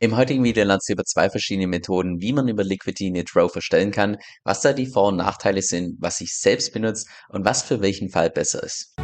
[0.00, 3.50] Im heutigen Video lernst du über zwei verschiedene Methoden, wie man über Liquidity eine Draw
[3.52, 7.64] erstellen kann, was da die Vor- und Nachteile sind, was ich selbst benutze und was
[7.64, 8.94] für welchen Fall besser ist.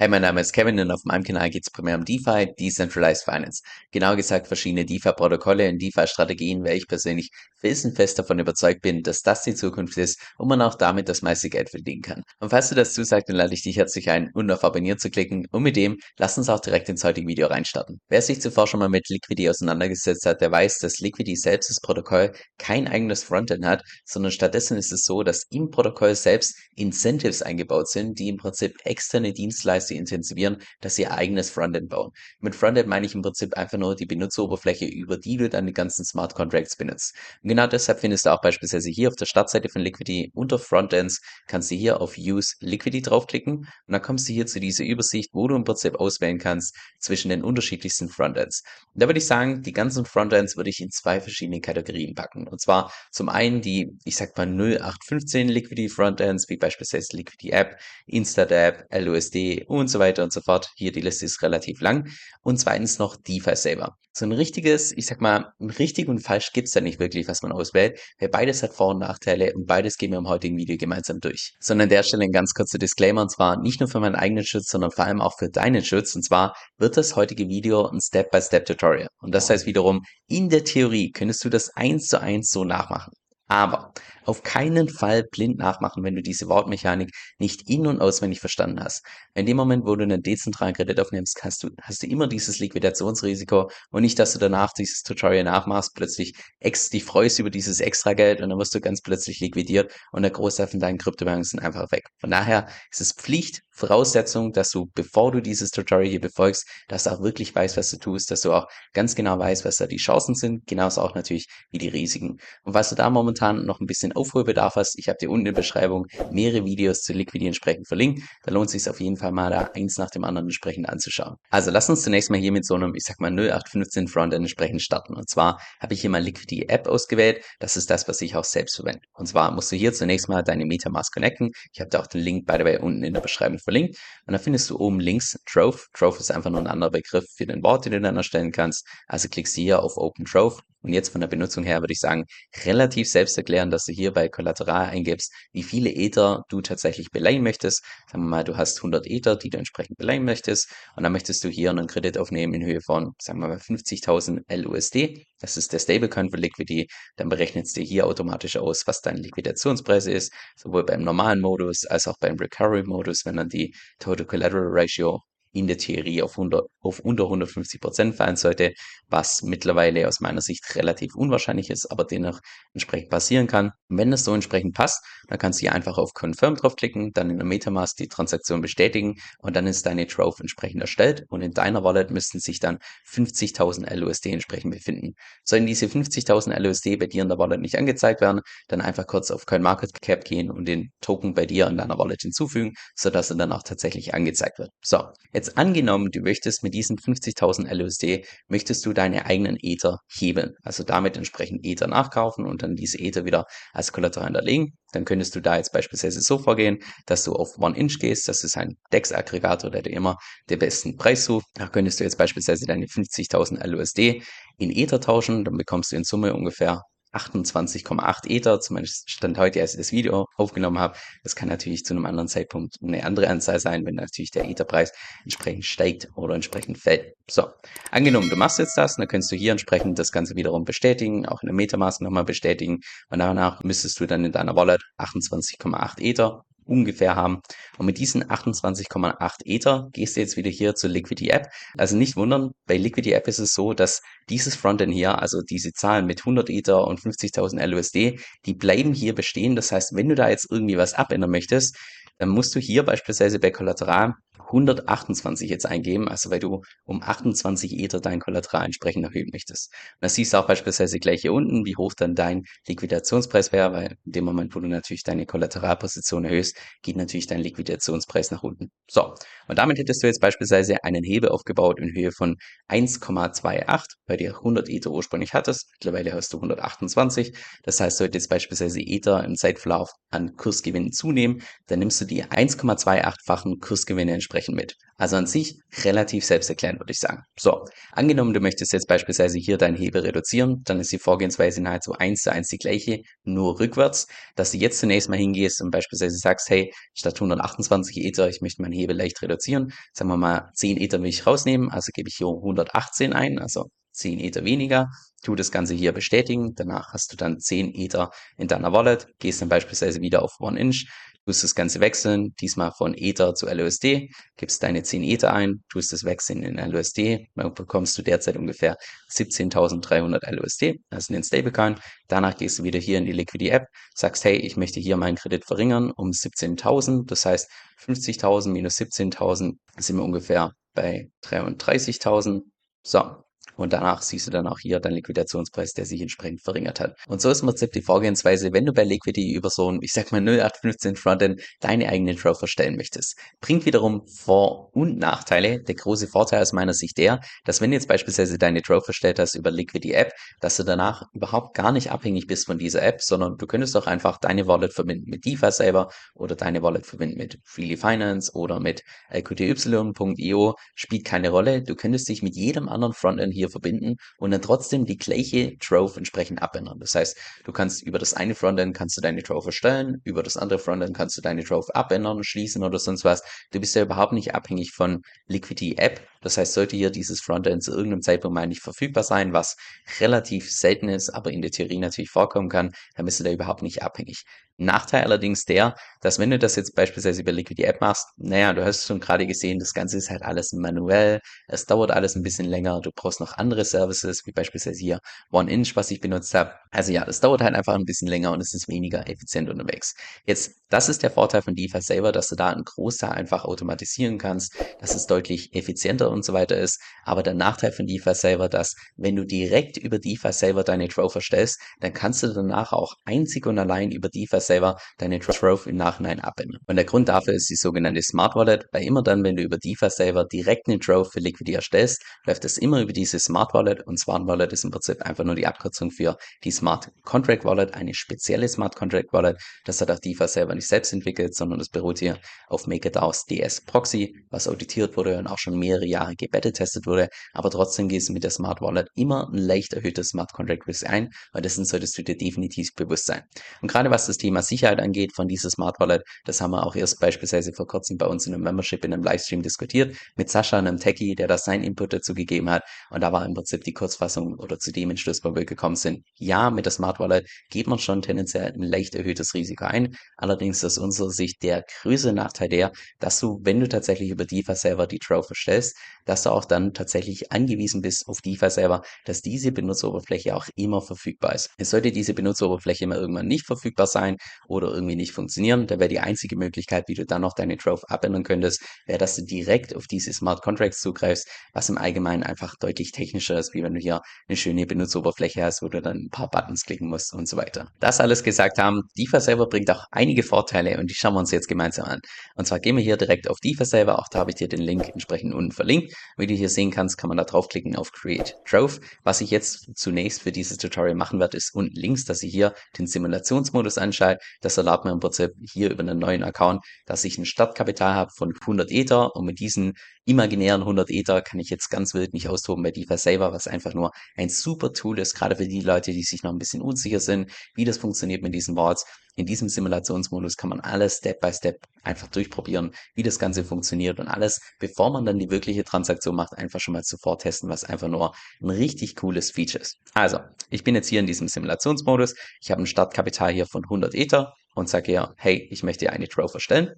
[0.00, 3.22] Hey, mein Name ist Kevin und auf meinem Kanal geht es primär um DeFi, Decentralized
[3.22, 3.60] Finance.
[3.90, 7.30] Genau gesagt verschiedene DeFi-Protokolle und DeFi-Strategien, weil ich persönlich
[7.60, 11.50] felsenfest davon überzeugt bin, dass das die Zukunft ist und man auch damit das meiste
[11.50, 12.22] Geld verdienen kann.
[12.38, 15.10] Und falls du das zusagt, dann lade ich dich herzlich ein, unten auf Abonnieren zu
[15.10, 18.00] klicken und mit dem lass uns auch direkt ins heutige Video reinstarten.
[18.08, 21.80] Wer sich zuvor schon mal mit Liquidity auseinandergesetzt hat, der weiß, dass Liquidity selbst das
[21.82, 27.42] Protokoll kein eigenes Frontend hat, sondern stattdessen ist es so, dass im Protokoll selbst Incentives
[27.42, 32.12] eingebaut sind, die im Prinzip externe Dienstleister sie intensivieren, dass sie ihr eigenes Frontend bauen.
[32.40, 35.72] Mit Frontend meine ich im Prinzip einfach nur die Benutzeroberfläche, über die du dann die
[35.72, 37.14] ganzen Smart Contracts benutzt.
[37.42, 41.20] Und genau deshalb findest du auch beispielsweise hier auf der Startseite von Liquidity unter Frontends
[41.46, 45.30] kannst du hier auf Use Liquidity draufklicken und dann kommst du hier zu dieser Übersicht,
[45.32, 48.62] wo du im Prinzip auswählen kannst zwischen den unterschiedlichsten Frontends.
[48.94, 52.46] Und da würde ich sagen, die ganzen Frontends würde ich in zwei verschiedene Kategorien packen.
[52.46, 57.78] Und zwar zum einen die, ich sag mal 0815 Liquidity Frontends, wie beispielsweise Liquidity App,
[58.06, 60.70] Instat App, LUSD und und so weiter und so fort.
[60.76, 62.08] Hier die Liste ist relativ lang.
[62.42, 63.96] Und zweitens noch DeFi selber.
[64.12, 67.52] So ein richtiges, ich sag mal, richtig und falsch gibt's da nicht wirklich, was man
[67.52, 71.20] auswählt, weil beides hat Vor- und Nachteile und beides gehen wir im heutigen Video gemeinsam
[71.20, 71.52] durch.
[71.60, 74.44] Sondern an der Stelle ein ganz kurzer Disclaimer und zwar nicht nur für meinen eigenen
[74.44, 76.14] Schutz, sondern vor allem auch für deinen Schutz.
[76.16, 79.08] Und zwar wird das heutige Video ein Step-by-Step-Tutorial.
[79.20, 83.12] Und das heißt wiederum, in der Theorie könntest du das eins zu eins so nachmachen.
[83.46, 83.92] Aber
[84.30, 89.04] auf keinen Fall blind nachmachen, wenn du diese Wortmechanik nicht in- und auswendig verstanden hast.
[89.34, 92.58] In dem Moment, wo du einen dezentralen Kredit aufnimmst, hast du, hast du immer dieses
[92.58, 97.80] Liquidationsrisiko und nicht, dass du danach dieses Tutorial nachmachst, plötzlich ex, dich freust über dieses
[97.80, 101.44] extra Geld und dann wirst du ganz plötzlich liquidiert und der Großteil von deinen Kryptowährungen
[101.44, 102.04] sind einfach weg.
[102.18, 107.04] Von daher ist es Pflicht, Voraussetzung, dass du, bevor du dieses Tutorial hier befolgst, dass
[107.04, 109.86] du auch wirklich weißt, was du tust, dass du auch ganz genau weißt, was da
[109.86, 112.38] die Chancen sind, genauso auch natürlich wie die Risiken.
[112.62, 115.54] Und was du da momentan noch ein bisschen Aufholbedarf hast, ich habe dir unten in
[115.54, 118.22] der Beschreibung mehrere Videos zu Liquidity entsprechend verlinkt.
[118.44, 121.36] Da lohnt es sich auf jeden Fall mal da eins nach dem anderen entsprechend anzuschauen.
[121.50, 124.82] Also lass uns zunächst mal hier mit so einem, ich sag mal 0815 Frontend entsprechend
[124.82, 125.14] starten.
[125.14, 127.42] Und zwar habe ich hier mal Liquidity App ausgewählt.
[127.58, 129.00] Das ist das, was ich auch selbst verwende.
[129.14, 131.50] Und zwar musst du hier zunächst mal deine Metamask connecten.
[131.72, 133.96] Ich habe da auch den Link by the way unten in der Beschreibung verlinkt.
[134.26, 135.78] Und da findest du oben links Trove.
[135.94, 138.86] Trove ist einfach nur ein anderer Begriff für den Wort, den du dann erstellen kannst.
[139.06, 141.98] Also klickst du hier auf Open Trove und jetzt von der Benutzung her würde ich
[141.98, 142.24] sagen,
[142.64, 147.42] relativ selbst erklären, dass du hier bei Kollateral eingibst, wie viele Ether du tatsächlich beleihen
[147.42, 147.84] möchtest.
[148.10, 150.70] Sagen wir mal, du hast 100 Ether, die du entsprechend beleihen möchtest.
[150.96, 154.42] Und dann möchtest du hier einen Kredit aufnehmen in Höhe von, sagen wir mal, 50.000
[154.48, 155.26] LUSD.
[155.38, 156.88] Das ist der Stablecoin für Liquidity.
[157.16, 161.84] Dann berechnet es dir hier automatisch aus, was dein Liquidationspreis ist, sowohl beim normalen Modus
[161.84, 165.20] als auch beim Recovery Modus, wenn dann die Total Collateral Ratio
[165.52, 168.72] in der Theorie auf, 100, auf unter 150 Prozent fallen sollte,
[169.08, 172.40] was mittlerweile aus meiner Sicht relativ unwahrscheinlich ist, aber dennoch
[172.72, 173.72] entsprechend passieren kann.
[173.88, 177.38] wenn das so entsprechend passt, dann kannst du hier einfach auf Confirm draufklicken, dann in
[177.38, 181.82] der Metamask die Transaktion bestätigen und dann ist deine Trove entsprechend erstellt und in deiner
[181.82, 182.78] Wallet müssten sich dann
[183.08, 185.14] 50.000 LUSD entsprechend befinden.
[185.44, 189.30] Sollen diese 50.000 LUSD bei dir in der Wallet nicht angezeigt werden, dann einfach kurz
[189.32, 193.52] auf CoinMarketCap gehen und den Token bei dir in deiner Wallet hinzufügen, sodass er dann
[193.52, 194.70] auch tatsächlich angezeigt wird.
[194.82, 195.08] So,
[195.39, 200.54] Jetzt angenommen, du möchtest mit diesen 50.000 LUSD, möchtest du deine eigenen Ether hebeln.
[200.62, 204.76] Also damit entsprechend Ether nachkaufen und dann diese Ether wieder als Kollateral hinterlegen.
[204.92, 208.28] Dann könntest du da jetzt beispielsweise so vorgehen, dass du auf One-Inch gehst.
[208.28, 210.16] Das ist ein DEX-Aggregator, der dir immer
[210.48, 211.46] den besten Preis sucht.
[211.54, 214.22] Da könntest du jetzt beispielsweise deine 50.000 LUSD
[214.58, 215.44] in Ether tauschen.
[215.44, 216.82] Dann bekommst du in Summe ungefähr
[217.12, 220.96] 28,8 Ether, zumindest stand heute, als ich das Video aufgenommen habe.
[221.22, 224.92] Das kann natürlich zu einem anderen Zeitpunkt eine andere Anzahl sein, wenn natürlich der Etherpreis
[225.24, 227.14] entsprechend steigt oder entsprechend fällt.
[227.28, 227.48] So,
[227.90, 231.42] angenommen, du machst jetzt das, dann kannst du hier entsprechend das Ganze wiederum bestätigen, auch
[231.42, 236.44] in der Metamask nochmal bestätigen und danach müsstest du dann in deiner Wallet 28,8 Ether
[236.70, 237.40] ungefähr haben.
[237.76, 241.48] Und mit diesen 28,8 Ether gehst du jetzt wieder hier zur Liquidity App.
[241.76, 245.72] Also nicht wundern, bei Liquidity App ist es so, dass dieses Frontend hier, also diese
[245.72, 249.56] Zahlen mit 100 Ether und 50.000 LUSD, die bleiben hier bestehen.
[249.56, 251.76] Das heißt, wenn du da jetzt irgendwie was abändern möchtest,
[252.20, 254.14] dann musst du hier beispielsweise bei Kollateral
[254.50, 259.72] 128 jetzt eingeben, also weil du um 28 Ether dein Kollateral entsprechend erhöhen möchtest.
[259.72, 263.72] Und das siehst du auch beispielsweise gleich hier unten, wie hoch dann dein Liquidationspreis wäre,
[263.72, 268.42] weil in dem Moment, wo du natürlich deine Kollateralposition erhöhst, geht natürlich dein Liquidationspreis nach
[268.42, 268.70] unten.
[268.90, 269.14] So,
[269.46, 272.36] und damit hättest du jetzt beispielsweise einen Hebel aufgebaut in Höhe von
[272.68, 275.70] 1,28, weil du 100 Ether ursprünglich hattest.
[275.72, 277.36] Mittlerweile hast du 128.
[277.62, 282.24] Das heißt, sollte jetzt beispielsweise Ether im Zeitverlauf an Kursgewinnen zunehmen, dann nimmst du die
[282.24, 284.74] 1,28-fachen Kursgewinne entsprechend mit.
[284.96, 287.22] Also an sich relativ selbsterklärend, würde ich sagen.
[287.38, 291.92] So, angenommen, du möchtest jetzt beispielsweise hier deinen Hebel reduzieren, dann ist die Vorgehensweise nahezu
[291.92, 296.18] eins zu eins die gleiche, nur rückwärts, dass du jetzt zunächst mal hingehst und beispielsweise
[296.18, 300.76] sagst, hey, statt 128 Ether, ich möchte meinen Hebel leicht reduzieren, sagen wir mal 10
[300.76, 304.88] Ether will ich rausnehmen, also gebe ich hier 118 ein, also 10 Ether weniger,
[305.22, 309.42] tu das Ganze hier bestätigen, danach hast du dann 10 Ether in deiner Wallet, gehst
[309.42, 310.88] dann beispielsweise wieder auf OneInch,
[311.26, 315.92] tust das Ganze wechseln, diesmal von Ether zu LUSD, gibst deine 10 Ether ein, tust
[315.92, 318.76] das wechseln in LUSD, dann bekommst du derzeit ungefähr
[319.12, 321.76] 17.300 LUSD, also den Stablecoin.
[322.08, 325.16] Danach gehst du wieder hier in die Liquidity App, sagst, hey, ich möchte hier meinen
[325.16, 327.48] Kredit verringern um 17.000, das heißt
[327.84, 332.42] 50.000 minus 17.000 sind wir ungefähr bei 33.000.
[332.82, 333.24] So,
[333.60, 336.96] und danach siehst du dann auch hier deinen Liquidationspreis, der sich entsprechend verringert hat.
[337.06, 339.92] Und so ist im Prinzip die Vorgehensweise, wenn du bei Liquidity über so ein, ich
[339.92, 343.18] sag mal 0815 Frontend deine eigene Draw verstellen möchtest.
[343.40, 345.62] Bringt wiederum Vor- und Nachteile.
[345.62, 349.18] Der große Vorteil aus meiner Sicht der, dass wenn du jetzt beispielsweise deine Draw verstellt
[349.18, 353.02] hast über Liquidity App, dass du danach überhaupt gar nicht abhängig bist von dieser App,
[353.02, 357.18] sondern du könntest doch einfach deine Wallet verbinden mit DeFi selber oder deine Wallet verbinden
[357.18, 360.54] mit Freely Finance oder mit LQTY.io.
[360.74, 361.62] Spielt keine Rolle.
[361.62, 365.96] Du könntest dich mit jedem anderen Frontend hier verbinden und dann trotzdem die gleiche Trove
[365.98, 366.78] entsprechend abändern.
[366.78, 370.36] Das heißt, du kannst über das eine Frontend kannst du deine Trove erstellen, über das
[370.36, 373.22] andere Frontend kannst du deine Trove abändern, schließen oder sonst was.
[373.52, 376.00] Du bist ja überhaupt nicht abhängig von Liquidity App.
[376.22, 379.56] Das heißt, sollte hier dieses Frontend zu irgendeinem Zeitpunkt mal nicht verfügbar sein, was
[380.00, 383.62] relativ selten ist, aber in der Theorie natürlich vorkommen kann, dann bist du da überhaupt
[383.62, 384.24] nicht abhängig.
[384.60, 388.64] Nachteil allerdings der, dass wenn du das jetzt beispielsweise über Liquidity App machst, naja, du
[388.64, 392.46] hast schon gerade gesehen, das Ganze ist halt alles manuell, es dauert alles ein bisschen
[392.46, 395.00] länger, du brauchst noch andere Services, wie beispielsweise hier
[395.32, 396.54] OneInch, was ich benutzt habe.
[396.70, 399.94] Also ja, das dauert halt einfach ein bisschen länger und es ist weniger effizient unterwegs.
[400.26, 404.18] Jetzt, das ist der Vorteil von DeFi selber, dass du da einen Großteil einfach automatisieren
[404.18, 406.80] kannst, dass es deutlich effizienter und so weiter ist.
[407.04, 411.16] Aber der Nachteil von DeFi selber, dass wenn du direkt über DeFi selber deine Trove
[411.16, 415.76] erstellst, dann kannst du danach auch einzig und allein über DeFi selber deine Trove im
[415.76, 416.60] Nachhinein abändern.
[416.66, 419.58] Und der Grund dafür ist die sogenannte Smart Wallet, weil immer dann, wenn du über
[419.58, 423.86] DeFi selber direkt eine Trove für Liquidity erstellst, läuft es immer über diese Smart Wallet
[423.86, 427.74] und Smart Wallet ist im Prinzip einfach nur die Abkürzung für die Smart Contract Wallet,
[427.74, 429.36] eine spezielle Smart Contract Wallet.
[429.64, 432.18] Das hat auch DeFi selber nicht selbst entwickelt, sondern das beruht hier
[432.48, 437.08] auf MakerDAOs DS Proxy, was auditiert wurde und auch schon mehrere Jahre gebettet testet wurde.
[437.32, 440.88] Aber trotzdem gehst du mit der Smart Wallet immer ein leicht erhöhtes Smart Contract Risk
[440.88, 443.22] ein, weil dessen solltest du dir definitiv bewusst sein.
[443.62, 446.76] Und gerade was das Thema Sicherheit angeht von dieser Smart Wallet, das haben wir auch
[446.76, 450.58] erst beispielsweise vor kurzem bei uns in einem Membership in einem Livestream diskutiert mit Sascha,
[450.58, 452.62] einem Techie, der da seinen Input dazu gegeben hat.
[452.90, 456.04] Und da war im Prinzip die Kurzfassung oder zu dem Entschluss, wo wir gekommen sind.
[456.18, 459.96] Ja, mit der Smart Wallet geht man schon tendenziell ein leicht erhöhtes Risiko ein.
[460.16, 464.24] Allerdings ist aus unserer Sicht der größte Nachteil der, dass du, wenn du tatsächlich über
[464.24, 468.82] DeFi selber die Trove erstellst, dass du auch dann tatsächlich angewiesen bist auf DeFi selber,
[469.04, 471.50] dass diese Benutzeroberfläche auch immer verfügbar ist.
[471.58, 474.16] Es sollte diese Benutzeroberfläche immer irgendwann nicht verfügbar sein
[474.48, 477.82] oder irgendwie nicht funktionieren, da wäre die einzige Möglichkeit, wie du dann noch deine Trove
[477.88, 482.54] abändern könntest, wäre, dass du direkt auf diese Smart Contracts zugreifst, was im Allgemeinen einfach
[482.56, 486.10] deutlich technischer ist, wie wenn du hier eine schöne Benutzeroberfläche hast, wo du dann ein
[486.10, 487.68] paar Buttons klicken musst und so weiter.
[487.80, 491.30] Das alles gesagt haben, DeFi selber bringt auch einige Vorteile und die schauen wir uns
[491.30, 492.00] jetzt gemeinsam an.
[492.34, 494.60] Und zwar gehen wir hier direkt auf DeFi selber, auch da habe ich dir den
[494.60, 495.94] Link entsprechend unten verlinkt.
[496.16, 498.80] Wie du hier sehen kannst, kann man da draufklicken auf Create Trove.
[499.02, 502.54] Was ich jetzt zunächst für dieses Tutorial machen werde, ist unten links, dass ich hier
[502.78, 504.22] den Simulationsmodus anschalte.
[504.40, 508.10] Das erlaubt mir im Prinzip hier über einen neuen Account, dass ich ein Startkapital habe
[508.16, 512.28] von 100 Ether und mit diesen imaginären 100 Ether kann ich jetzt ganz wild nicht
[512.28, 515.92] austoben bei DeFi Saver, was einfach nur ein super Tool ist, gerade für die Leute,
[515.92, 518.84] die sich noch ein bisschen unsicher sind, wie das funktioniert mit diesen Boards.
[519.16, 524.00] In diesem Simulationsmodus kann man alles Step by Step einfach durchprobieren, wie das Ganze funktioniert
[524.00, 527.64] und alles, bevor man dann die wirkliche Transaktion macht, einfach schon mal zuvor testen, was
[527.64, 529.76] einfach nur ein richtig cooles Feature ist.
[529.94, 532.14] Also, ich bin jetzt hier in diesem Simulationsmodus.
[532.40, 535.92] Ich habe ein Startkapital hier von 100 Ether und sage ihr, hey, ich möchte dir
[535.92, 536.70] eine Trove erstellen.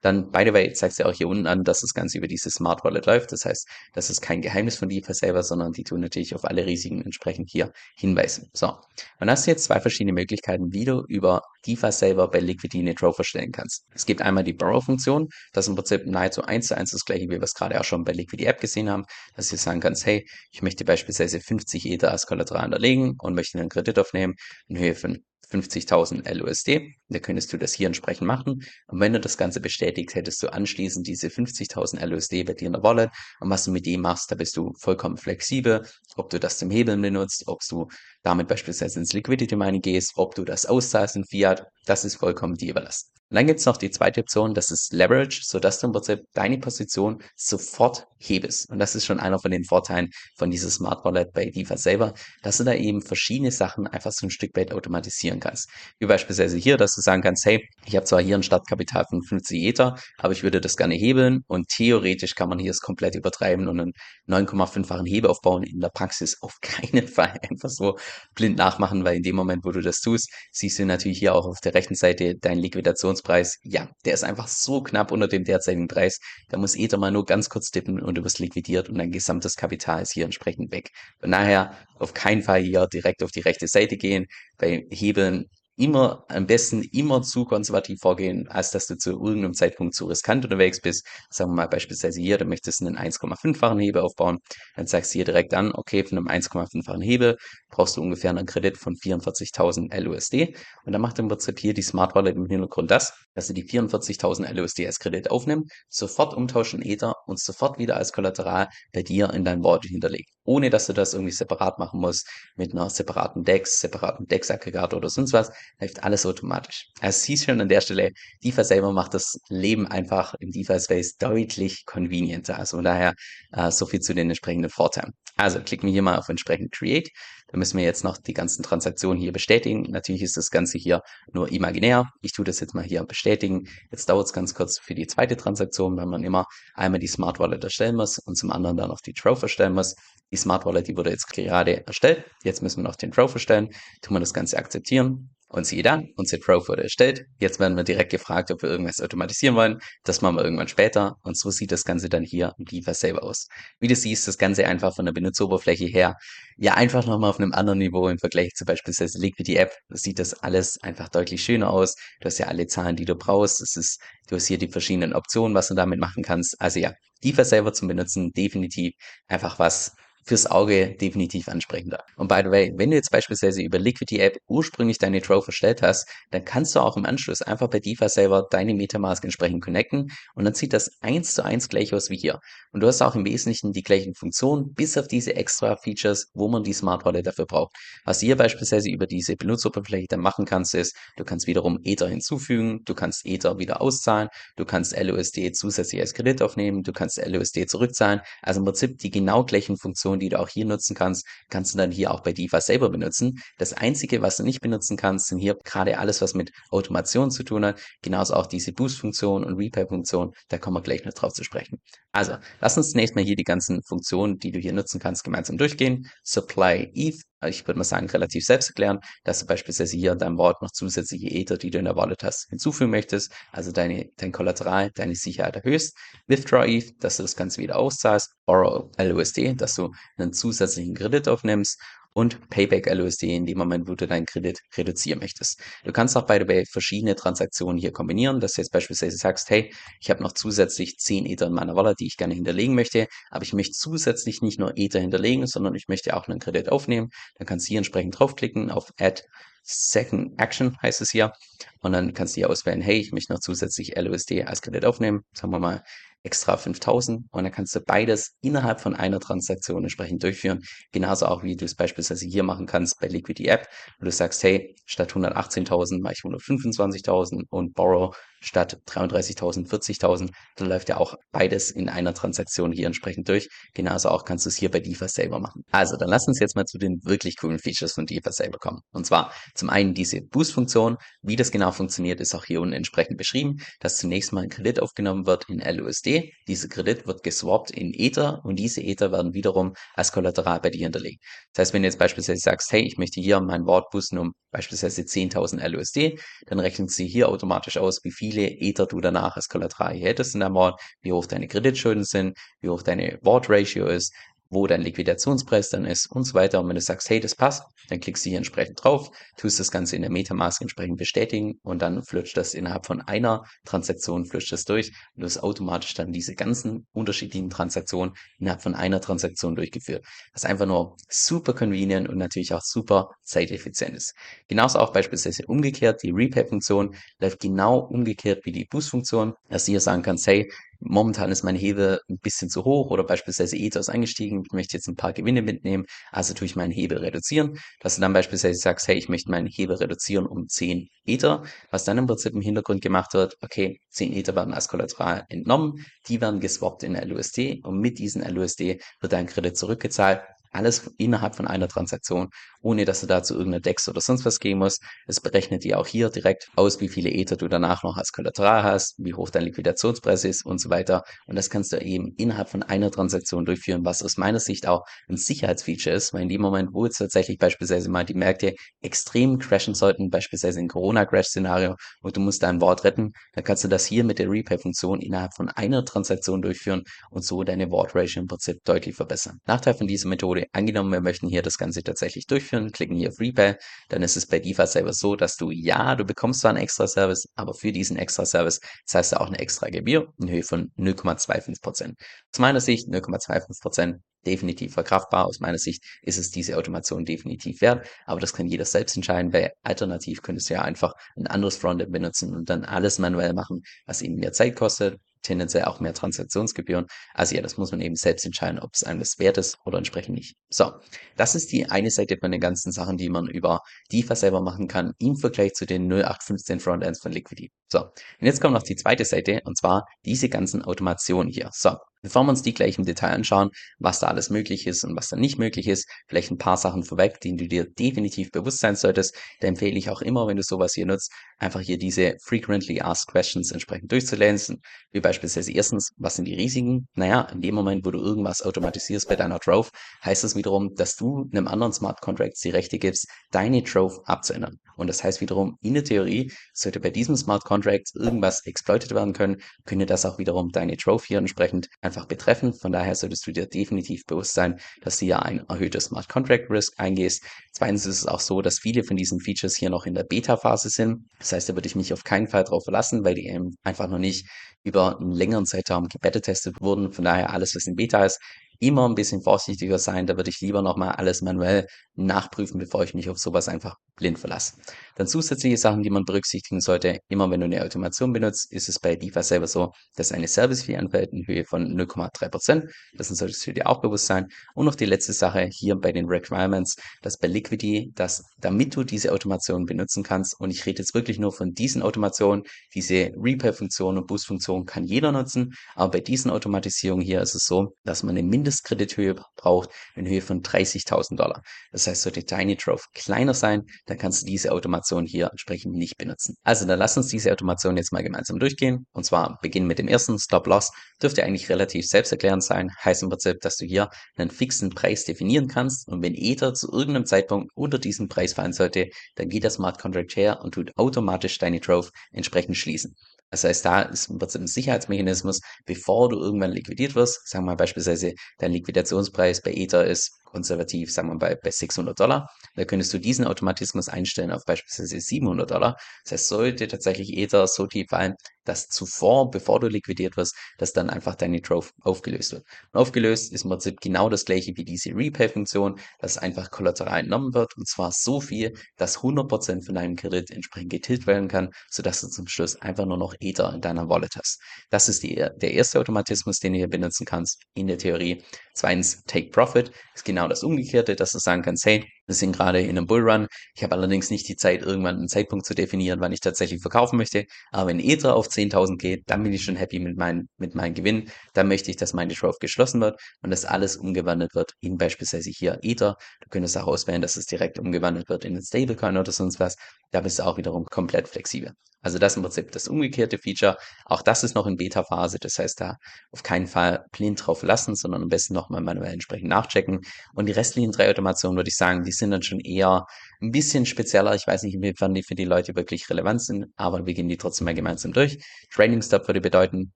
[0.00, 2.50] Dann, by the way, zeigt sie auch hier unten an, dass das Ganze über diese
[2.50, 3.32] Smart Wallet läuft.
[3.32, 6.66] Das heißt, das ist kein Geheimnis von DeFi selber, sondern die tun natürlich auf alle
[6.66, 8.50] Risiken entsprechend hier hinweisen.
[8.52, 8.76] So,
[9.20, 13.18] und hast jetzt zwei verschiedene Möglichkeiten, wie du über DeFi selber bei Liquidity eine Trove
[13.18, 13.84] erstellen kannst.
[13.94, 17.24] Es gibt einmal die Borrow-Funktion, das ist im Prinzip nahezu eins zu eins das gleiche,
[17.24, 20.06] wie wir es gerade auch schon bei Liquidity App gesehen haben, dass du sagen kannst,
[20.06, 24.34] hey, ich möchte beispielsweise 50 Ether als Kollateral hinterlegen und möchte einen Kredit aufnehmen
[24.68, 26.94] in Höhe von 50.000 LUSD.
[27.08, 28.62] Da könntest du das hier entsprechend machen.
[28.86, 32.72] Und wenn du das Ganze bestätigst, hättest du anschließend diese 50.000 LUSD bei dir in
[32.72, 33.10] der Wallet.
[33.40, 35.86] Und was du mit dem machst, da bist du vollkommen flexibel.
[36.16, 37.88] Ob du das zum Hebeln benutzt, ob du
[38.22, 42.54] damit beispielsweise ins Liquidity Mining gehst, ob du das auszahlst in Fiat, das ist vollkommen
[42.54, 43.10] dir überlassen.
[43.30, 46.18] Und dann gibt es noch die zweite Option, das ist Leverage, sodass du im Prinzip
[46.34, 48.68] deine Position sofort hebest.
[48.70, 52.12] Und das ist schon einer von den Vorteilen von dieser Smart Wallet bei DeFi selber,
[52.42, 55.70] dass du da eben verschiedene Sachen einfach so ein Stück weit automatisieren kannst.
[56.00, 59.22] Wie beispielsweise hier, dass du sagen kannst, hey, ich habe zwar hier ein Startkapital von
[59.22, 63.14] 50 Ether, aber ich würde das gerne hebeln und theoretisch kann man hier es komplett
[63.14, 63.92] übertreiben und einen
[64.28, 65.62] 9,5-fachen Hebel aufbauen.
[65.62, 67.98] In der Praxis auf keinen Fall einfach so
[68.34, 71.46] blind nachmachen, weil in dem Moment, wo du das tust, siehst du natürlich hier auch
[71.46, 75.44] auf der rechten Seite deinen Liquidations Aktionspreis, ja, der ist einfach so knapp unter dem
[75.44, 76.18] derzeitigen Preis.
[76.48, 79.56] Da muss Ether mal nur ganz kurz tippen und du wirst liquidiert und dein gesamtes
[79.56, 80.90] Kapital ist hier entsprechend weg.
[81.20, 84.26] Von daher auf keinen Fall hier direkt auf die rechte Seite gehen.
[84.58, 85.46] Bei Hebeln
[85.80, 90.44] immer am besten immer zu konservativ vorgehen, als dass du zu irgendeinem Zeitpunkt zu riskant
[90.44, 91.06] unterwegs bist.
[91.30, 94.38] Sagen wir mal beispielsweise hier, du möchtest einen 1,5-fachen Hebel aufbauen,
[94.76, 97.36] dann sagst du hier direkt an, okay, von einem 1,5-fachen Hebel
[97.70, 101.82] brauchst du ungefähr einen Kredit von 44.000 LUSD und dann macht im Prinzip hier die
[101.82, 106.82] Smart Wallet im Hintergrund das, dass du die 44.000 LUSD als Kredit aufnimmst, sofort umtauschen
[106.82, 110.30] Ether und sofort wieder als Kollateral bei dir in dein Wallet hinterlegt.
[110.50, 115.08] Ohne dass du das irgendwie separat machen musst mit einer separaten Dex, separaten Dex-Aggregator oder
[115.08, 116.88] sonst was, läuft alles automatisch.
[117.00, 118.10] Also siehst schon an der Stelle,
[118.42, 122.58] DeFi selber macht das Leben einfach im DeFi-Space deutlich convenienter.
[122.58, 123.14] Also von daher
[123.52, 125.12] äh, so viel zu den entsprechenden Vorteilen.
[125.36, 127.10] Also klicken wir hier mal auf entsprechend Create.
[127.50, 129.82] Da müssen wir jetzt noch die ganzen Transaktionen hier bestätigen.
[129.90, 131.02] Natürlich ist das Ganze hier
[131.32, 132.10] nur imaginär.
[132.22, 133.68] Ich tue das jetzt mal hier bestätigen.
[133.90, 137.38] Jetzt dauert es ganz kurz für die zweite Transaktion, weil man immer einmal die Smart
[137.38, 139.96] Wallet erstellen muss und zum anderen dann noch die Trove erstellen muss.
[140.30, 142.24] Die Smart Wallet, die wurde jetzt gerade erstellt.
[142.44, 143.70] Jetzt müssen wir noch den Trove erstellen.
[144.00, 145.30] Tun wir das Ganze akzeptieren.
[145.52, 147.26] Und siehe da, unser Trove wurde erstellt.
[147.40, 149.80] Jetzt werden wir direkt gefragt, ob wir irgendwas automatisieren wollen.
[150.04, 151.16] Das machen wir irgendwann später.
[151.22, 153.48] Und so sieht das Ganze dann hier im Defa selber aus.
[153.80, 156.14] Wie du siehst, das Ganze einfach von der Benutzeroberfläche her,
[156.56, 159.72] ja, einfach nochmal auf einem anderen Niveau im Vergleich zu beispielsweise Liquidity App.
[159.88, 161.96] Sieht das alles einfach deutlich schöner aus.
[162.20, 163.60] Du hast ja alle Zahlen, die du brauchst.
[163.60, 166.60] Es ist, du hast hier die verschiedenen Optionen, was du damit machen kannst.
[166.60, 166.92] Also ja,
[167.24, 168.92] Defa selber zum Benutzen definitiv
[169.26, 172.04] einfach was, fürs Auge definitiv ansprechender.
[172.16, 175.82] Und by the way, wenn du jetzt beispielsweise über Liquidity App ursprünglich deine Trove erstellt
[175.82, 180.10] hast, dann kannst du auch im Anschluss einfach bei DeFi selber deine Metamask entsprechend connecten
[180.34, 182.38] und dann sieht das eins zu eins gleich aus wie hier.
[182.72, 186.48] Und du hast auch im Wesentlichen die gleichen Funktionen, bis auf diese extra Features, wo
[186.48, 187.74] man die Smart Wallet dafür braucht.
[188.04, 192.08] Was du hier beispielsweise über diese Benutzeroberfläche dann machen kannst, ist, du kannst wiederum Ether
[192.08, 197.24] hinzufügen, du kannst Ether wieder auszahlen, du kannst LUSD zusätzlich als Kredit aufnehmen, du kannst
[197.24, 198.20] LUSD zurückzahlen.
[198.42, 201.74] Also im Prinzip die genau gleichen Funktionen Funktion, die du auch hier nutzen kannst, kannst
[201.74, 203.40] du dann hier auch bei DeFi selber benutzen.
[203.58, 207.44] Das Einzige, was du nicht benutzen kannst, sind hier gerade alles, was mit Automation zu
[207.44, 207.80] tun hat.
[208.02, 210.32] Genauso auch diese Boost-Funktion und Repair-Funktion.
[210.48, 211.80] Da kommen wir gleich noch drauf zu sprechen.
[212.12, 215.58] Also, lass uns zunächst mal hier die ganzen Funktionen, die du hier nutzen kannst, gemeinsam
[215.58, 216.10] durchgehen.
[216.24, 220.38] Supply ETH ich würde mal sagen, relativ selbst erklären, dass du beispielsweise hier in deinem
[220.38, 224.32] Wort noch zusätzliche Ether, die du in der Wallet hast, hinzufügen möchtest, also deine, dein
[224.32, 225.96] Kollateral, deine Sicherheit erhöhst.
[226.26, 228.34] Withdraw ETH, dass du das Ganze wieder auszahlst.
[228.46, 231.80] Borrow LUSD, dass du einen zusätzlichen Kredit aufnimmst
[232.12, 235.60] und Payback LUSD in dem Moment, wo du deinen Kredit reduzieren möchtest.
[235.84, 239.72] Du kannst auch, by the verschiedene Transaktionen hier kombinieren, dass du jetzt beispielsweise sagst, hey,
[240.00, 243.44] ich habe noch zusätzlich 10 Ether in meiner Wallet, die ich gerne hinterlegen möchte, aber
[243.44, 247.10] ich möchte zusätzlich nicht nur Ether hinterlegen, sondern ich möchte auch einen Kredit aufnehmen.
[247.36, 249.22] Dann kannst du hier entsprechend draufklicken auf Add
[249.62, 251.32] Second Action heißt es hier.
[251.80, 255.22] Und dann kannst du hier auswählen, hey, ich möchte noch zusätzlich LUSD als Kredit aufnehmen.
[255.32, 255.82] Sagen wir mal,
[256.22, 260.60] extra 5000 und dann kannst du beides innerhalb von einer Transaktion entsprechend durchführen.
[260.92, 263.66] Genauso auch wie du es beispielsweise hier machen kannst bei Liquidity App,
[263.98, 270.30] wo du sagst, hey, statt 118.000 mache ich 125.000 und Borrow statt 33.000, 40.000.
[270.56, 273.48] Dann läuft ja auch beides in einer Transaktion hier entsprechend durch.
[273.74, 275.62] Genauso auch kannst du es hier bei DeFi selber machen.
[275.70, 278.80] Also, dann lass uns jetzt mal zu den wirklich coolen Features von DeFi selber kommen.
[278.92, 280.96] Und zwar zum einen diese Boost-Funktion.
[281.22, 284.80] Wie das genau funktioniert, ist auch hier unten entsprechend beschrieben, dass zunächst mal ein Kredit
[284.80, 286.09] aufgenommen wird in LUSD.
[286.48, 290.82] Dieser Kredit wird geswappt in Ether und diese Ether werden wiederum als Kollateral bei dir
[290.82, 291.22] hinterlegt.
[291.52, 294.32] Das heißt, wenn du jetzt beispielsweise sagst, hey, ich möchte hier mein Wort boosten um
[294.50, 299.48] beispielsweise 10.000 LUSD, dann rechnen sie hier automatisch aus, wie viele Ether du danach als
[299.48, 303.86] Kollateral hättest in der Wort, wie hoch deine Kreditschulden sind, wie hoch deine Wort Ratio
[303.86, 304.12] ist,
[304.50, 306.60] wo dein Liquidationspreis dann ist und so weiter.
[306.60, 309.70] Und wenn du sagst, hey, das passt, dann klickst du hier entsprechend drauf, tust das
[309.70, 314.52] Ganze in der Metamask entsprechend bestätigen und dann flutscht das innerhalb von einer Transaktion flutscht
[314.52, 319.54] das durch und du hast automatisch dann diese ganzen unterschiedlichen Transaktionen innerhalb von einer Transaktion
[319.54, 320.04] durchgeführt.
[320.32, 324.14] Was einfach nur super convenient und natürlich auch super zeiteffizient ist.
[324.48, 329.80] Genauso auch beispielsweise umgekehrt, die Repair-Funktion läuft genau umgekehrt wie die Boost-Funktion, dass du hier
[329.80, 330.50] sagen kannst, hey,
[330.80, 334.76] momentan ist mein Hebel ein bisschen zu hoch oder beispielsweise Ether ist eingestiegen, ich möchte
[334.76, 338.58] jetzt ein paar Gewinne mitnehmen, also tue ich meinen Hebel reduzieren, dass du dann beispielsweise
[338.58, 342.40] sagst, hey, ich möchte meinen Hebel reduzieren um 10 Ether, was dann im Prinzip im
[342.40, 347.60] Hintergrund gemacht wird, okay, 10 Ether werden als Kollateral entnommen, die werden geswappt in LUSD
[347.62, 350.22] und mit diesen LUSD wird dein Kredit zurückgezahlt.
[350.52, 352.28] Alles innerhalb von einer Transaktion,
[352.62, 354.82] ohne dass du dazu irgendeine DEX oder sonst was gehen musst.
[355.06, 358.62] Es berechnet dir auch hier direkt aus, wie viele Ether du danach noch als Kollateral
[358.62, 361.02] hast, wie hoch dein Liquidationspreis ist und so weiter.
[361.26, 364.84] Und das kannst du eben innerhalb von einer Transaktion durchführen, was aus meiner Sicht auch
[365.08, 369.38] ein Sicherheitsfeature ist, weil in dem Moment, wo jetzt tatsächlich beispielsweise mal die Märkte extrem
[369.38, 373.84] crashen sollten, beispielsweise ein Corona-Crash-Szenario und du musst dein Wort retten, dann kannst du das
[373.84, 378.58] hier mit der Repay-Funktion innerhalb von einer Transaktion durchführen und so deine Wort-Ratio im Prinzip
[378.64, 379.38] deutlich verbessern.
[379.46, 380.46] Nachteil von dieser Methode Methode.
[380.52, 383.56] Angenommen, wir möchten hier das Ganze tatsächlich durchführen, klicken hier auf Repay,
[383.88, 386.86] dann ist es bei DeFi selber so, dass du, ja, du bekommst zwar einen extra
[386.86, 390.70] Service, aber für diesen extra Service zahlst du auch eine extra Gebühr in Höhe von
[390.76, 391.94] 0,25%.
[392.32, 395.26] Aus meiner Sicht 0,25% definitiv verkraftbar.
[395.26, 399.32] Aus meiner Sicht ist es diese Automation definitiv wert, aber das kann jeder selbst entscheiden,
[399.32, 403.62] weil alternativ könntest du ja einfach ein anderes Frontend benutzen und dann alles manuell machen,
[403.86, 406.86] was eben mehr Zeit kostet, tendenziell auch mehr Transaktionsgebühren.
[407.14, 409.78] Also ja, das muss man eben selbst entscheiden, ob es einem das wert ist oder
[409.78, 410.36] entsprechend nicht.
[410.48, 410.72] So,
[411.16, 413.60] das ist die eine Seite von den ganzen Sachen, die man über
[413.92, 417.50] DeFi selber machen kann, im Vergleich zu den 0815 Frontends von Liquidity.
[417.68, 421.50] So, und jetzt kommt noch die zweite Seite, und zwar diese ganzen Automationen hier.
[421.52, 424.96] So, Bevor wir uns die gleich im Detail anschauen, was da alles möglich ist und
[424.96, 428.60] was da nicht möglich ist, vielleicht ein paar Sachen vorweg, denen du dir definitiv bewusst
[428.60, 432.16] sein solltest, da empfehle ich auch immer, wenn du sowas hier nutzt, einfach hier diese
[432.22, 434.62] Frequently Asked Questions entsprechend durchzulesen,
[434.92, 436.86] wie beispielsweise erstens, was sind die Risiken?
[436.94, 439.68] Naja, in dem Moment, wo du irgendwas automatisierst bei deiner Trove,
[440.04, 444.60] heißt das wiederum, dass du einem anderen Smart Contract die Rechte gibst, deine Trove abzuändern.
[444.80, 449.12] Und das heißt wiederum, in der Theorie, sollte bei diesem Smart Contract irgendwas exploited werden
[449.12, 450.74] können, könnte das auch wiederum deine
[451.06, 452.54] hier entsprechend einfach betreffen.
[452.54, 456.48] Von daher solltest du dir definitiv bewusst sein, dass du ja ein erhöhtes Smart Contract
[456.48, 457.22] Risk eingehst.
[457.52, 460.70] Zweitens ist es auch so, dass viele von diesen Features hier noch in der Beta-Phase
[460.70, 461.04] sind.
[461.18, 463.86] Das heißt, da würde ich mich auf keinen Fall drauf verlassen, weil die eben einfach
[463.86, 464.26] noch nicht
[464.62, 466.90] über einen längeren Zeitraum gebeta-testet wurden.
[466.92, 468.18] Von daher alles, was in Beta ist,
[468.60, 470.06] immer ein bisschen vorsichtiger sein.
[470.06, 474.18] Da würde ich lieber nochmal alles manuell nachprüfen, bevor ich mich auf sowas einfach blind
[474.18, 474.54] verlasse.
[475.00, 476.98] Dann zusätzliche Sachen, die man berücksichtigen sollte.
[477.08, 480.76] Immer wenn du eine Automation benutzt, ist es bei DeFi selber so, dass eine Service-Fee
[480.76, 482.68] anfällt in Höhe von 0,3%.
[482.98, 484.26] Das solltest du dir auch bewusst sein.
[484.54, 488.84] Und noch die letzte Sache hier bei den Requirements, dass bei Liquidity, dass damit du
[488.84, 492.42] diese Automation benutzen kannst, und ich rede jetzt wirklich nur von diesen Automationen,
[492.74, 497.74] diese Repair-Funktion und Boost-Funktion kann jeder nutzen, aber bei diesen Automatisierungen hier ist es so,
[497.84, 501.40] dass man eine Mindestkredithöhe braucht in Höhe von 30.000 Dollar.
[501.72, 505.96] Das heißt, sollte deine Trove kleiner sein, dann kannst du diese Automation hier entsprechend nicht
[505.96, 506.36] benutzen.
[506.42, 508.86] Also dann lass uns diese Automation jetzt mal gemeinsam durchgehen.
[508.92, 510.70] Und zwar beginnen mit dem ersten Stop Loss.
[511.02, 512.70] Dürfte eigentlich relativ selbsterklärend sein.
[512.84, 515.88] Heißt im Prinzip, dass du hier einen fixen Preis definieren kannst.
[515.88, 519.80] Und wenn Ether zu irgendeinem Zeitpunkt unter diesem Preis fallen sollte, dann geht der Smart
[519.80, 522.94] Contract her und tut automatisch deine Trove entsprechend schließen.
[523.30, 527.28] Das heißt, da ist im Prinzip ein Sicherheitsmechanismus, bevor du irgendwann liquidiert wirst.
[527.28, 531.98] Sagen wir mal beispielsweise, dein Liquidationspreis bei Ether ist konservativ, sagen wir bei, bei 600
[531.98, 532.28] Dollar.
[532.56, 535.76] Da könntest du diesen Automatismus einstellen auf beispielsweise 700 Dollar.
[536.04, 538.14] Das heißt, sollte tatsächlich Ether so tief fallen,
[538.44, 542.44] dass zuvor, bevor du liquidiert wirst, dass dann einfach deine Trove aufgelöst wird.
[542.72, 547.34] Und aufgelöst ist im Prinzip genau das gleiche wie diese Repay-Funktion, dass einfach Kollateral entnommen
[547.34, 552.00] wird und zwar so viel, dass 100% von deinem Kredit entsprechend getilgt werden kann, sodass
[552.00, 554.40] du zum Schluss einfach nur noch Ether in deiner Wallet hast.
[554.70, 558.22] Das ist die, der erste Automatismus, den du hier benutzen kannst in der Theorie.
[558.54, 562.60] Zweitens, Take Profit ist genau das Umgekehrte, dass du sagen kannst, hey, wir sind gerade
[562.60, 563.28] in einem Bullrun.
[563.54, 566.96] Ich habe allerdings nicht die Zeit, irgendwann einen Zeitpunkt zu definieren, wann ich tatsächlich verkaufen
[566.96, 567.24] möchte.
[567.52, 570.74] Aber wenn Ether auf 10.000 geht, dann bin ich schon happy mit, mein, mit meinem
[570.74, 571.08] Gewinn.
[571.34, 575.30] Dann möchte ich, dass meine Trove geschlossen wird und dass alles umgewandelt wird in beispielsweise
[575.30, 575.96] hier Ether.
[576.20, 579.54] Du könntest auch auswählen, dass es direkt umgewandelt wird in einen Stablecoin oder sonst was.
[579.92, 581.54] Da bist du auch wiederum komplett flexibel.
[581.82, 583.56] Also das im Prinzip das umgekehrte Feature.
[583.86, 585.18] Auch das ist noch in Beta-Phase.
[585.18, 585.76] Das heißt, da
[586.12, 589.80] auf keinen Fall blind drauf lassen, sondern am besten nochmal manuell entsprechend nachchecken.
[590.14, 592.86] Und die restlichen drei Automationen würde ich sagen, die sind dann schon eher
[593.20, 594.14] ein bisschen spezieller.
[594.14, 597.16] Ich weiß nicht, inwiefern die für die Leute wirklich relevant sind, aber wir gehen die
[597.16, 598.18] trotzdem mal gemeinsam durch.
[598.52, 599.72] Training Stop würde bedeuten,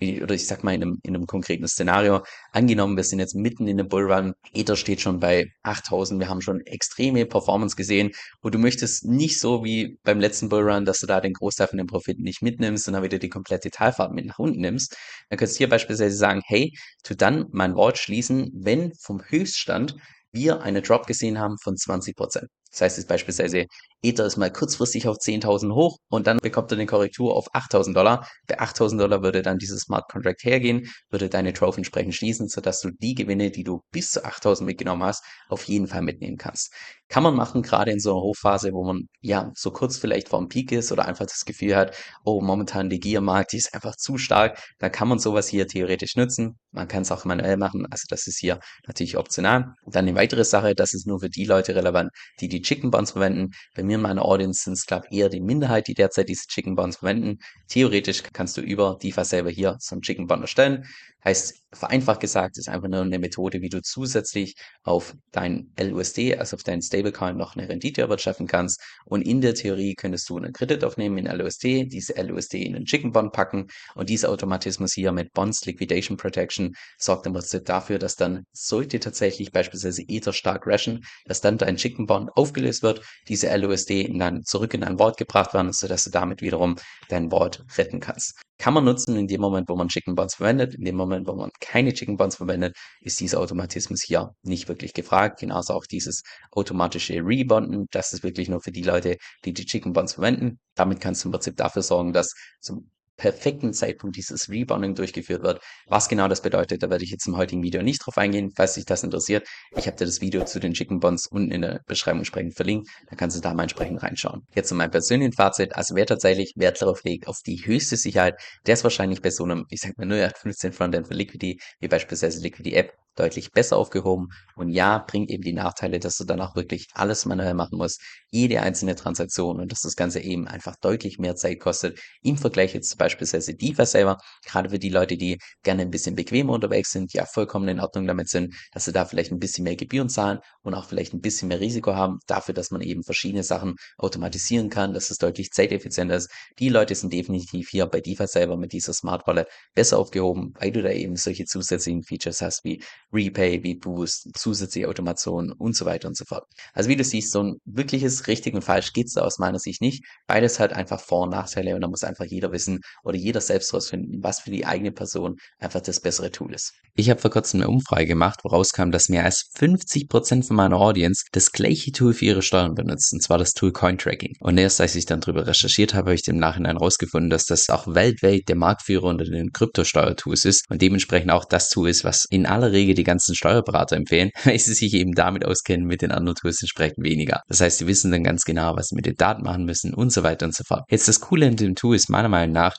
[0.00, 3.66] oder ich sag mal in einem, in einem konkreten Szenario, angenommen, wir sind jetzt mitten
[3.66, 8.10] in einem Bullrun, Ether steht schon bei 8000, wir haben schon extreme Performance gesehen.
[8.40, 11.78] Und du möchtest nicht so wie beim letzten Bullrun, dass du da den Großteil von
[11.78, 14.96] dem Profit nicht mitnimmst dann wieder die komplette Talfahrt mit nach unten nimmst,
[15.30, 19.96] dann könntest du hier beispielsweise sagen, hey, tu dann mein Wort schließen, wenn vom Höchststand
[20.34, 22.46] wir eine Drop gesehen haben von 20%.
[22.74, 23.66] Das heißt jetzt beispielsweise,
[24.02, 27.94] Ether ist mal kurzfristig auf 10.000 hoch und dann bekommt er eine Korrektur auf 8.000
[27.94, 28.28] Dollar.
[28.48, 32.80] Bei 8.000 Dollar würde dann dieses Smart Contract hergehen, würde deine Trove entsprechend schließen, sodass
[32.80, 36.74] du die Gewinne, die du bis zu 8.000 mitgenommen hast, auf jeden Fall mitnehmen kannst.
[37.08, 40.38] Kann man machen, gerade in so einer Hochphase, wo man ja so kurz vielleicht vor
[40.40, 43.94] dem Peak ist oder einfach das Gefühl hat, oh, momentan die Giermarkt, die ist einfach
[43.96, 44.58] zu stark.
[44.78, 46.58] Da kann man sowas hier theoretisch nutzen.
[46.72, 49.74] Man kann es auch manuell machen, also das ist hier natürlich optional.
[49.86, 53.12] Dann eine weitere Sache, das ist nur für die Leute relevant, die die Chicken Bonds
[53.12, 53.50] verwenden.
[53.74, 56.46] Bei mir in meiner Audience sind es, glaube ich, eher die Minderheit, die derzeit diese
[56.48, 57.38] Chicken Bonds verwenden.
[57.68, 60.84] Theoretisch kannst du über DeFi selber hier so einen Chicken Bond erstellen.
[61.24, 66.56] Heißt, vereinfacht gesagt, ist einfach nur eine Methode, wie du zusätzlich auf dein LUSD, also
[66.56, 68.80] auf deinen Stablecoin, noch eine Rendite erwirtschaften kannst.
[69.06, 72.84] Und in der Theorie könntest du einen Kredit aufnehmen in LUSD, diese LUSD in einen
[72.84, 77.98] Chicken Bond packen und dieser Automatismus hier mit Bonds Liquidation Protection sorgt im Prinzip dafür,
[77.98, 83.02] dass dann sollte tatsächlich beispielsweise Ether stark rashen, dass dann dein Chicken Bond aufgelöst wird,
[83.28, 86.76] diese LUSD dann zurück in dein Vault gebracht werden, sodass du damit wiederum
[87.08, 88.34] dein Vault retten kannst.
[88.64, 90.74] Kann man nutzen in dem Moment, wo man Chicken Bonds verwendet.
[90.74, 94.94] In dem Moment, wo man keine Chicken Bonds verwendet, ist dieser Automatismus hier nicht wirklich
[94.94, 95.40] gefragt.
[95.40, 97.88] Genauso auch dieses automatische Rebonden.
[97.90, 100.60] Das ist wirklich nur für die Leute, die die Chicken Bonds verwenden.
[100.76, 102.90] Damit kannst du im Prinzip dafür sorgen, dass zum
[103.24, 105.58] perfekten Zeitpunkt dieses Rebounding durchgeführt wird.
[105.86, 108.50] Was genau das bedeutet, da werde ich jetzt im heutigen Video nicht drauf eingehen.
[108.54, 111.62] Falls dich das interessiert, ich habe dir das Video zu den Chicken Bonds unten in
[111.62, 112.90] der Beschreibung entsprechend verlinkt.
[113.08, 114.42] Da kannst du da mal entsprechend reinschauen.
[114.54, 115.74] Jetzt zu meinem persönlichen Fazit.
[115.74, 118.34] Also wer tatsächlich Wert darauf legt, auf die höchste Sicherheit,
[118.66, 122.42] der ist wahrscheinlich bei so einem, ich sag mal 0815 Frontend für Liquidity, wie beispielsweise
[122.42, 124.28] Liquidity App, deutlich besser aufgehoben.
[124.56, 128.00] Und ja, bringt eben die Nachteile, dass du dann auch wirklich alles manuell machen musst,
[128.30, 132.74] jede einzelne Transaktion und dass das Ganze eben einfach deutlich mehr Zeit kostet im Vergleich
[132.74, 134.18] jetzt beispielsweise DeFi selber.
[134.44, 138.06] Gerade für die Leute, die gerne ein bisschen bequemer unterwegs sind, ja vollkommen in Ordnung
[138.06, 141.20] damit sind, dass sie da vielleicht ein bisschen mehr Gebühren zahlen und auch vielleicht ein
[141.20, 145.50] bisschen mehr Risiko haben, dafür, dass man eben verschiedene Sachen automatisieren kann, dass es deutlich
[145.50, 146.30] zeiteffizienter ist.
[146.58, 150.72] Die Leute sind definitiv hier bei DeFi selber mit dieser Smart Wallet besser aufgehoben, weil
[150.72, 155.84] du da eben solche zusätzlichen Features hast wie Repay, wie Boost, zusätzliche Automation und so
[155.84, 156.44] weiter und so fort.
[156.72, 159.80] Also wie du siehst, so ein wirkliches richtig und falsch geht's da aus meiner Sicht
[159.80, 160.04] nicht.
[160.26, 163.74] Beides hat einfach Vor- und Nachteile und da muss einfach jeder wissen oder jeder selbst
[163.74, 166.72] rausfinden, was für die eigene Person einfach das bessere Tool ist.
[166.96, 170.56] Ich habe vor kurzem eine Umfrage gemacht, woraus kam, dass mehr als 50 Prozent von
[170.56, 174.34] meiner Audience das gleiche Tool für ihre Steuern benutzt, und zwar das Tool Cointracking.
[174.38, 177.68] Und erst als ich dann darüber recherchiert habe, habe ich im Nachhinein rausgefunden, dass das
[177.70, 182.26] auch weltweit der Marktführer unter den Kryptosteuertools ist und dementsprechend auch das Tool ist, was
[182.30, 186.12] in aller Regel die ganzen Steuerberater empfehlen, weil sie sich eben damit auskennen, mit den
[186.12, 187.40] anderen Tools entsprechend weniger.
[187.48, 190.12] Das heißt, sie wissen dann ganz genau, was sie mit den Daten machen müssen und
[190.12, 190.84] so weiter und so fort.
[190.90, 192.78] Jetzt das Coole in dem Tool ist meiner Meinung nach